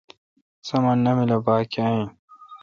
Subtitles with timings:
[0.67, 2.09] سامان نامل اؘ باگ کیا این۔